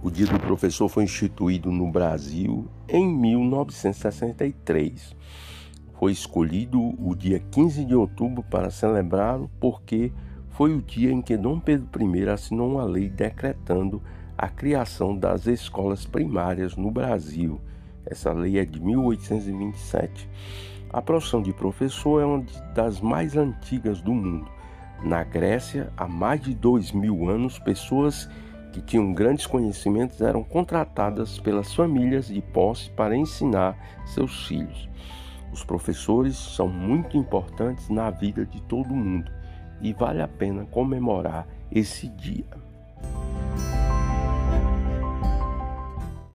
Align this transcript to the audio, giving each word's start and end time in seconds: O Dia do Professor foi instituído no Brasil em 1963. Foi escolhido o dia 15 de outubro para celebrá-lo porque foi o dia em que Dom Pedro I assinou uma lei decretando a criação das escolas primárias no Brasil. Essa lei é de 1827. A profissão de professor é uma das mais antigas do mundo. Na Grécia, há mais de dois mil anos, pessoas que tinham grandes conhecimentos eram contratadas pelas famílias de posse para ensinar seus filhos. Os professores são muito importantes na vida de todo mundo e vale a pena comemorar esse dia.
O 0.00 0.10
Dia 0.10 0.26
do 0.26 0.40
Professor 0.40 0.88
foi 0.88 1.04
instituído 1.04 1.70
no 1.70 1.90
Brasil 1.90 2.66
em 2.88 3.06
1963. 3.06 5.14
Foi 5.98 6.12
escolhido 6.12 6.94
o 6.98 7.14
dia 7.14 7.38
15 7.50 7.84
de 7.84 7.94
outubro 7.94 8.42
para 8.42 8.70
celebrá-lo 8.70 9.50
porque 9.60 10.10
foi 10.50 10.74
o 10.74 10.80
dia 10.80 11.12
em 11.12 11.20
que 11.20 11.36
Dom 11.36 11.60
Pedro 11.60 12.16
I 12.16 12.28
assinou 12.28 12.70
uma 12.70 12.84
lei 12.84 13.08
decretando 13.08 14.00
a 14.36 14.48
criação 14.48 15.16
das 15.16 15.46
escolas 15.46 16.04
primárias 16.06 16.76
no 16.76 16.90
Brasil. 16.90 17.60
Essa 18.06 18.32
lei 18.32 18.58
é 18.58 18.64
de 18.64 18.80
1827. 18.80 20.28
A 20.90 21.02
profissão 21.02 21.42
de 21.42 21.52
professor 21.52 22.22
é 22.22 22.24
uma 22.24 22.42
das 22.74 23.00
mais 23.00 23.36
antigas 23.36 24.00
do 24.00 24.14
mundo. 24.14 24.50
Na 25.02 25.22
Grécia, 25.22 25.92
há 25.96 26.08
mais 26.08 26.40
de 26.40 26.54
dois 26.54 26.92
mil 26.92 27.28
anos, 27.28 27.58
pessoas 27.58 28.28
que 28.72 28.82
tinham 28.82 29.12
grandes 29.12 29.46
conhecimentos 29.46 30.20
eram 30.20 30.42
contratadas 30.42 31.38
pelas 31.38 31.72
famílias 31.72 32.28
de 32.28 32.40
posse 32.40 32.90
para 32.90 33.16
ensinar 33.16 33.76
seus 34.04 34.46
filhos. 34.46 34.88
Os 35.52 35.64
professores 35.64 36.36
são 36.36 36.68
muito 36.68 37.16
importantes 37.16 37.88
na 37.88 38.10
vida 38.10 38.44
de 38.44 38.60
todo 38.62 38.94
mundo 38.94 39.30
e 39.80 39.92
vale 39.92 40.20
a 40.20 40.28
pena 40.28 40.66
comemorar 40.66 41.46
esse 41.70 42.08
dia. 42.08 42.67